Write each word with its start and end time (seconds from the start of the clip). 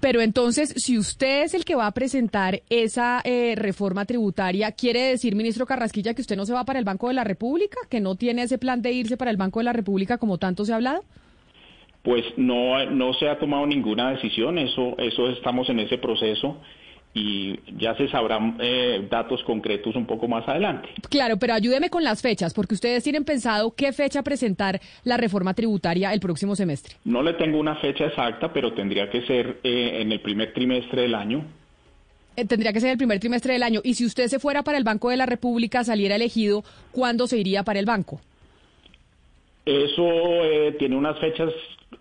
Pero 0.00 0.22
entonces, 0.22 0.72
si 0.76 0.98
usted 0.98 1.42
es 1.42 1.52
el 1.52 1.64
que 1.64 1.74
va 1.74 1.86
a 1.86 1.92
presentar 1.92 2.62
esa 2.70 3.20
eh, 3.22 3.54
reforma 3.56 4.06
tributaria, 4.06 4.72
¿quiere 4.72 5.02
decir, 5.02 5.36
ministro 5.36 5.66
Carrasquilla, 5.66 6.14
que 6.14 6.22
usted 6.22 6.36
no 6.36 6.46
se 6.46 6.54
va 6.54 6.64
para 6.64 6.78
el 6.78 6.86
Banco 6.86 7.08
de 7.08 7.14
la 7.14 7.24
República, 7.24 7.76
que 7.90 8.00
no 8.00 8.14
tiene 8.14 8.42
ese 8.42 8.56
plan 8.56 8.80
de 8.80 8.92
irse 8.92 9.18
para 9.18 9.30
el 9.30 9.36
Banco 9.36 9.60
de 9.60 9.64
la 9.64 9.74
República 9.74 10.16
como 10.16 10.38
tanto 10.38 10.64
se 10.64 10.72
ha 10.72 10.76
hablado? 10.76 11.04
Pues 12.02 12.24
no, 12.38 12.82
no 12.86 13.12
se 13.12 13.28
ha 13.28 13.38
tomado 13.38 13.66
ninguna 13.66 14.12
decisión, 14.12 14.56
eso, 14.56 14.96
eso 14.96 15.28
estamos 15.28 15.68
en 15.68 15.80
ese 15.80 15.98
proceso 15.98 16.56
y 17.12 17.58
ya 17.78 17.96
se 17.96 18.08
sabrán 18.08 18.56
eh, 18.60 19.06
datos 19.10 19.42
concretos 19.44 19.96
un 19.96 20.06
poco 20.06 20.28
más 20.28 20.46
adelante. 20.48 20.88
Claro, 21.08 21.38
pero 21.38 21.54
ayúdeme 21.54 21.90
con 21.90 22.04
las 22.04 22.22
fechas, 22.22 22.54
porque 22.54 22.74
ustedes 22.74 23.02
tienen 23.02 23.24
pensado 23.24 23.72
qué 23.74 23.92
fecha 23.92 24.22
presentar 24.22 24.80
la 25.04 25.16
reforma 25.16 25.54
tributaria 25.54 26.12
el 26.12 26.20
próximo 26.20 26.54
semestre. 26.54 26.94
No 27.04 27.22
le 27.22 27.34
tengo 27.34 27.58
una 27.58 27.76
fecha 27.76 28.06
exacta, 28.06 28.52
pero 28.52 28.72
tendría 28.74 29.10
que 29.10 29.22
ser 29.26 29.58
eh, 29.64 29.98
en 30.00 30.12
el 30.12 30.20
primer 30.20 30.52
trimestre 30.52 31.02
del 31.02 31.14
año. 31.14 31.44
Eh, 32.36 32.44
tendría 32.44 32.72
que 32.72 32.80
ser 32.80 32.90
el 32.90 32.96
primer 32.96 33.18
trimestre 33.18 33.54
del 33.54 33.64
año. 33.64 33.80
Y 33.82 33.94
si 33.94 34.06
usted 34.06 34.28
se 34.28 34.38
fuera 34.38 34.62
para 34.62 34.78
el 34.78 34.84
Banco 34.84 35.10
de 35.10 35.16
la 35.16 35.26
República, 35.26 35.82
saliera 35.82 36.14
elegido, 36.14 36.62
¿cuándo 36.92 37.26
se 37.26 37.38
iría 37.38 37.64
para 37.64 37.80
el 37.80 37.86
banco? 37.86 38.20
Eso 39.70 40.06
tiene 40.78 40.96
unas 40.96 41.18
fechas 41.18 41.52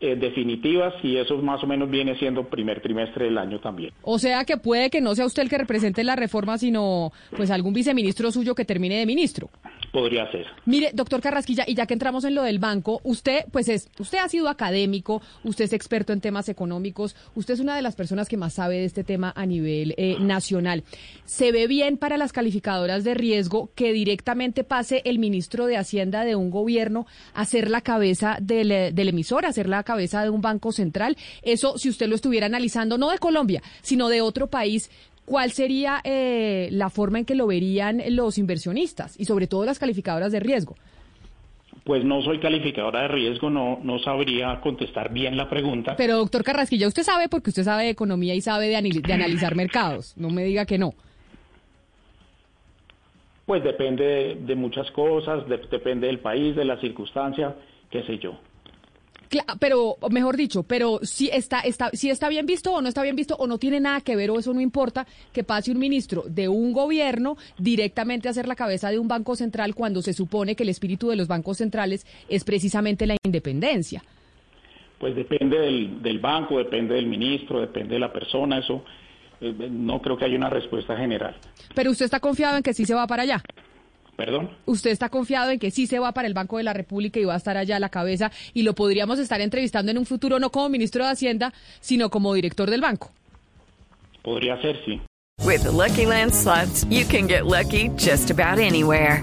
eh, 0.00 0.14
definitivas 0.14 0.94
y 1.02 1.16
eso 1.16 1.36
más 1.38 1.64
o 1.64 1.66
menos 1.66 1.90
viene 1.90 2.16
siendo 2.18 2.44
primer 2.44 2.80
trimestre 2.80 3.24
del 3.24 3.36
año 3.36 3.58
también. 3.58 3.92
O 4.02 4.18
sea 4.18 4.44
que 4.44 4.56
puede 4.56 4.90
que 4.90 5.00
no 5.00 5.14
sea 5.14 5.26
usted 5.26 5.42
el 5.42 5.48
que 5.48 5.58
represente 5.58 6.04
la 6.04 6.14
reforma, 6.14 6.56
sino 6.56 7.10
pues 7.36 7.50
algún 7.50 7.72
viceministro 7.72 8.30
suyo 8.30 8.54
que 8.54 8.64
termine 8.64 8.96
de 8.96 9.06
ministro. 9.06 9.50
Podría 9.92 10.30
ser. 10.30 10.46
Mire, 10.66 10.90
doctor 10.92 11.22
Carrasquilla, 11.22 11.64
y 11.66 11.74
ya 11.74 11.86
que 11.86 11.94
entramos 11.94 12.24
en 12.24 12.34
lo 12.34 12.42
del 12.42 12.58
banco, 12.58 13.00
usted, 13.04 13.44
pues 13.50 13.68
es, 13.68 13.88
usted 13.98 14.18
ha 14.18 14.28
sido 14.28 14.48
académico, 14.48 15.22
usted 15.44 15.64
es 15.64 15.72
experto 15.72 16.12
en 16.12 16.20
temas 16.20 16.48
económicos, 16.48 17.16
usted 17.34 17.54
es 17.54 17.60
una 17.60 17.74
de 17.74 17.82
las 17.82 17.96
personas 17.96 18.28
que 18.28 18.36
más 18.36 18.54
sabe 18.54 18.76
de 18.76 18.84
este 18.84 19.02
tema 19.02 19.32
a 19.34 19.46
nivel 19.46 19.94
eh, 19.96 20.16
nacional. 20.20 20.84
¿Se 21.24 21.52
ve 21.52 21.66
bien 21.66 21.96
para 21.96 22.18
las 22.18 22.32
calificadoras 22.32 23.02
de 23.02 23.14
riesgo 23.14 23.70
que 23.74 23.92
directamente 23.92 24.62
pase 24.62 25.00
el 25.04 25.18
ministro 25.18 25.66
de 25.66 25.78
Hacienda 25.78 26.24
de 26.24 26.36
un 26.36 26.50
gobierno 26.50 27.06
a 27.32 27.46
ser 27.46 27.70
la 27.70 27.80
cabeza 27.80 28.36
del, 28.40 28.70
eh, 28.72 28.92
del 28.92 29.08
emisor, 29.08 29.46
a 29.46 29.52
ser 29.52 29.68
la 29.68 29.84
cabeza 29.84 30.22
de 30.22 30.30
un 30.30 30.42
banco 30.42 30.70
central? 30.72 31.16
Eso, 31.42 31.78
si 31.78 31.88
usted 31.88 32.08
lo 32.08 32.14
estuviera 32.14 32.46
analizando, 32.46 32.98
no 32.98 33.10
de 33.10 33.18
Colombia, 33.18 33.62
sino 33.80 34.08
de 34.08 34.20
otro 34.20 34.48
país, 34.48 34.90
¿cuál 35.28 35.52
sería 35.52 36.00
eh, 36.04 36.68
la 36.72 36.88
forma 36.88 37.18
en 37.18 37.24
que 37.24 37.34
lo 37.34 37.46
verían 37.46 38.02
los 38.10 38.38
inversionistas 38.38 39.18
y 39.20 39.26
sobre 39.26 39.46
todo 39.46 39.64
las 39.64 39.78
calificadoras 39.78 40.32
de 40.32 40.40
riesgo? 40.40 40.74
Pues 41.84 42.04
no 42.04 42.22
soy 42.22 42.38
calificadora 42.38 43.02
de 43.02 43.08
riesgo, 43.08 43.50
no, 43.50 43.78
no 43.82 43.98
sabría 43.98 44.60
contestar 44.60 45.12
bien 45.12 45.36
la 45.36 45.48
pregunta. 45.48 45.96
Pero 45.96 46.16
doctor 46.16 46.42
Carrasquilla, 46.42 46.88
usted 46.88 47.02
sabe 47.02 47.28
porque 47.28 47.50
usted 47.50 47.62
sabe 47.62 47.84
de 47.84 47.90
economía 47.90 48.34
y 48.34 48.40
sabe 48.40 48.68
de, 48.68 48.76
analizar 48.76 49.54
mercados. 49.54 50.14
No 50.16 50.30
me 50.30 50.44
diga 50.44 50.66
que 50.66 50.78
no. 50.78 50.94
Pues 53.46 53.62
depende 53.62 54.38
de, 54.40 54.54
muchas 54.54 54.90
cosas, 54.90 55.44
depende 55.70 56.06
del 56.06 56.18
país, 56.18 56.54
de 56.56 56.66
la 56.66 56.78
circunstancia, 56.80 57.54
qué 57.90 58.02
sé 58.02 58.18
yo 58.18 58.38
pero, 59.58 59.96
mejor 60.10 60.36
dicho, 60.36 60.62
pero 60.62 61.00
si 61.02 61.28
está, 61.28 61.60
está, 61.60 61.90
si 61.92 62.10
está 62.10 62.28
bien 62.28 62.46
visto 62.46 62.72
o 62.72 62.80
no 62.80 62.88
está 62.88 63.02
bien 63.02 63.16
visto 63.16 63.36
o 63.36 63.46
no 63.46 63.58
tiene 63.58 63.80
nada 63.80 64.00
que 64.00 64.16
ver 64.16 64.30
o 64.30 64.38
eso 64.38 64.54
no 64.54 64.60
importa 64.60 65.06
que 65.32 65.44
pase 65.44 65.70
un 65.70 65.78
ministro 65.78 66.24
de 66.28 66.48
un 66.48 66.72
gobierno 66.72 67.36
directamente 67.58 68.28
a 68.28 68.32
ser 68.32 68.48
la 68.48 68.56
cabeza 68.56 68.90
de 68.90 68.98
un 68.98 69.08
banco 69.08 69.36
central 69.36 69.74
cuando 69.74 70.02
se 70.02 70.12
supone 70.12 70.54
que 70.54 70.62
el 70.62 70.68
espíritu 70.68 71.08
de 71.08 71.16
los 71.16 71.28
bancos 71.28 71.58
centrales 71.58 72.06
es 72.28 72.44
precisamente 72.44 73.06
la 73.06 73.16
independencia. 73.22 74.02
Pues 74.98 75.14
depende 75.14 75.58
del, 75.58 76.02
del 76.02 76.18
banco, 76.18 76.58
depende 76.58 76.94
del 76.94 77.06
ministro, 77.06 77.60
depende 77.60 77.94
de 77.94 78.00
la 78.00 78.12
persona, 78.12 78.58
eso 78.58 78.82
eh, 79.40 79.68
no 79.70 80.00
creo 80.02 80.16
que 80.16 80.24
haya 80.24 80.36
una 80.36 80.50
respuesta 80.50 80.96
general. 80.96 81.36
Pero 81.74 81.90
usted 81.90 82.06
está 82.06 82.18
confiado 82.18 82.56
en 82.56 82.62
que 82.62 82.74
sí 82.74 82.84
se 82.84 82.94
va 82.94 83.06
para 83.06 83.22
allá. 83.22 83.42
¿Perdón? 84.18 84.50
¿Usted 84.66 84.90
está 84.90 85.10
confiado 85.10 85.52
en 85.52 85.60
que 85.60 85.70
sí 85.70 85.86
se 85.86 86.00
va 86.00 86.10
para 86.10 86.26
el 86.26 86.34
Banco 86.34 86.56
de 86.56 86.64
la 86.64 86.72
República 86.72 87.20
y 87.20 87.24
va 87.24 87.34
a 87.34 87.36
estar 87.36 87.56
allá 87.56 87.76
a 87.76 87.78
la 87.78 87.88
cabeza 87.88 88.32
y 88.52 88.64
lo 88.64 88.74
podríamos 88.74 89.20
estar 89.20 89.40
entrevistando 89.40 89.92
en 89.92 89.98
un 89.98 90.06
futuro 90.06 90.40
no 90.40 90.50
como 90.50 90.68
ministro 90.70 91.04
de 91.04 91.12
Hacienda, 91.12 91.54
sino 91.78 92.10
como 92.10 92.34
director 92.34 92.68
del 92.68 92.80
banco? 92.80 93.12
Podría 94.20 94.60
ser, 94.60 94.84
sí. 94.84 95.00
With 95.44 95.62
the 95.62 95.70
Lucky 95.70 96.04
Land 96.04 96.34
slots, 96.34 96.84
you 96.90 97.06
can 97.06 97.28
get 97.28 97.46
lucky 97.46 97.90
just 97.96 98.32
about 98.32 98.58
anywhere. 98.58 99.22